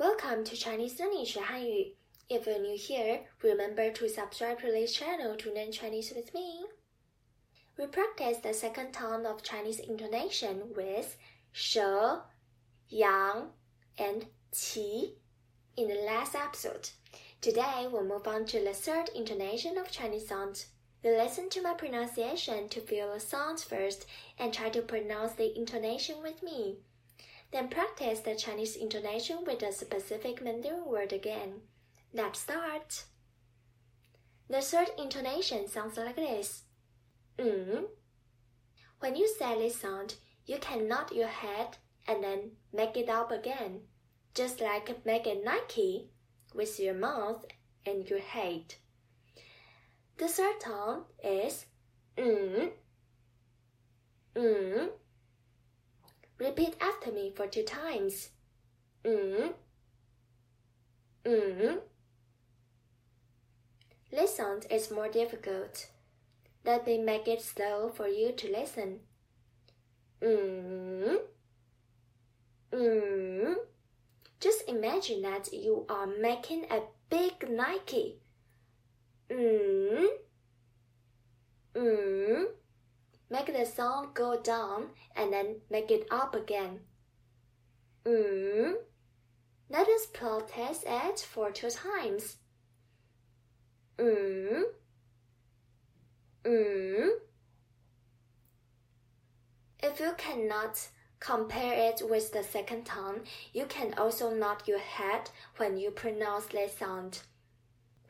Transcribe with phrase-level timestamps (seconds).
[0.00, 1.94] Welcome to Chinese Learning 学汉语.
[2.28, 6.66] If you're new here, remember to subscribe to this channel to learn Chinese with me.
[7.78, 11.16] We practice the second tone of Chinese intonation with
[11.54, 12.24] 舌,
[12.90, 13.52] yang,
[13.96, 15.14] and qi
[15.78, 16.90] in the last episode.
[17.40, 20.66] Today, we'll move on to the third intonation of Chinese sounds.
[21.02, 24.04] You listen to my pronunciation to feel the sounds first
[24.38, 26.80] and try to pronounce the intonation with me.
[27.51, 31.61] Then practice the Chinese intonation with a specific Mandarin word again.
[32.13, 33.03] Let's start.
[34.49, 36.63] The third intonation sounds like this.
[37.37, 37.85] Mm.
[38.99, 40.15] When you say this sound,
[40.45, 43.81] you can nod your head and then make it up again,
[44.35, 46.09] just like make a Nike
[46.53, 47.45] with your mouth
[47.85, 48.75] and your head.
[50.17, 51.65] The third tone is
[52.17, 52.71] mm.
[54.35, 54.89] Mm.
[56.37, 58.29] Repeat after me for two times.
[59.03, 59.53] Mm.
[61.25, 61.79] Mm.
[64.11, 65.89] This is more difficult.
[66.65, 68.99] Let me make it slow for you to listen.
[70.21, 71.17] Mm.
[72.71, 73.55] Mm.
[74.39, 78.17] Just imagine that you are making a big Nike.
[79.29, 80.07] Mm.
[81.75, 82.45] Mm.
[83.29, 86.81] Make the sound go down and then make it up again.
[88.05, 88.73] Mm.
[89.69, 92.37] Let us practice it for two times.
[93.97, 94.63] Mm.
[96.43, 97.09] Mm.
[99.83, 100.87] If you cannot
[101.19, 103.21] compare it with the second tone,
[103.53, 107.21] you can also nod your head when you pronounce this sound.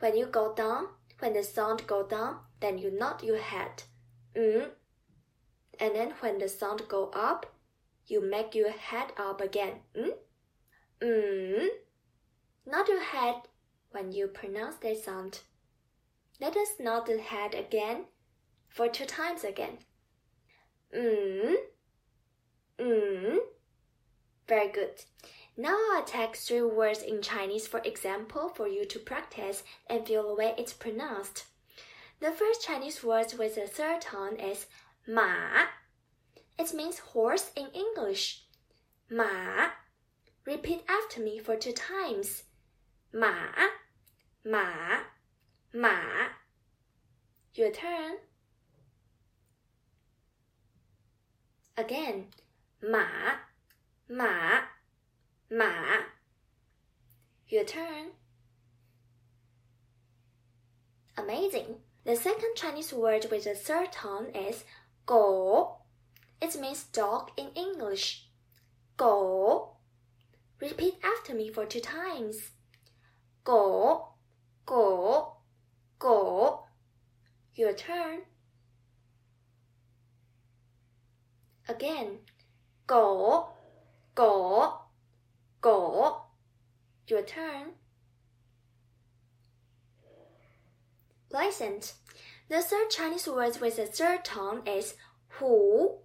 [0.00, 3.84] When you go down, when the sound go down, then you nod your head.
[4.34, 4.70] Mm.
[5.78, 7.46] And then when the sound go up,
[8.12, 9.80] you make your head up again.
[9.96, 10.12] Mm.
[11.00, 11.68] Mm.
[12.66, 13.36] Nod your head
[13.90, 15.40] when you pronounce this sound.
[16.40, 18.04] Let us nod the head again
[18.68, 19.78] for two times again.
[20.94, 21.54] Mm.
[22.78, 23.38] Mm.
[24.46, 25.04] Very good.
[25.56, 30.28] Now I'll take three words in Chinese for example for you to practice and feel
[30.28, 31.46] the way it's pronounced.
[32.20, 34.66] The first Chinese word with the third tone is
[35.06, 35.81] 马.
[36.57, 38.43] It means horse in English.
[39.09, 39.71] 马.
[40.45, 42.43] Repeat after me for two times.
[43.13, 43.31] 马,
[44.43, 45.03] 马,
[45.73, 46.29] 马.
[47.53, 48.17] Your turn.
[51.75, 52.27] Again.
[52.81, 53.39] 马,
[54.09, 54.63] 马,
[55.49, 56.05] 马.
[57.47, 58.11] Your turn.
[61.17, 61.77] Amazing.
[62.03, 64.63] The second Chinese word with the third tone is
[65.05, 65.80] 狗.
[66.42, 68.26] it means dog in English.
[68.96, 69.76] Go.
[70.60, 72.50] Repeat after me for two times.
[73.44, 74.08] Go,
[74.66, 75.36] go,
[76.00, 76.64] go.
[77.54, 78.22] Your turn.
[81.68, 82.18] Again.
[82.88, 83.50] Go,
[84.16, 84.80] go,
[85.60, 86.22] go.
[87.06, 87.74] Your turn.
[91.30, 91.94] License.
[92.48, 94.94] The third Chinese word with the third tone is
[95.38, 96.01] huǒ.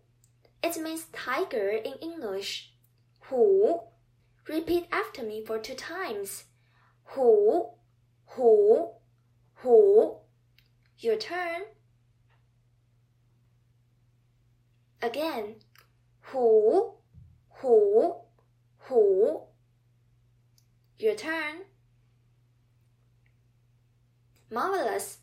[0.67, 2.73] It means tiger in English.
[3.29, 3.79] Hu.
[4.49, 6.43] Repeat after me for two times.
[7.05, 7.69] Hu,
[8.25, 8.89] hu,
[9.53, 10.17] hu.
[10.99, 11.61] Your turn.
[15.01, 15.55] Again.
[16.19, 16.95] Hu,
[17.61, 18.15] hu,
[18.79, 19.41] hu.
[20.99, 21.63] Your turn.
[24.51, 25.19] Marvelous.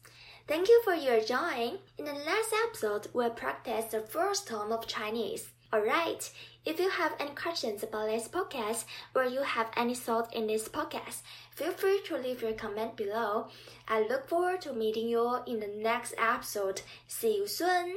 [0.46, 1.78] Thank you for your joining.
[1.96, 5.48] In the last episode, we'll practice the first tone of Chinese.
[5.72, 6.30] Alright,
[6.66, 8.84] if you have any questions about this podcast
[9.14, 13.48] or you have any thoughts in this podcast, feel free to leave your comment below.
[13.88, 16.82] I look forward to meeting you in the next episode.
[17.08, 17.96] See you soon!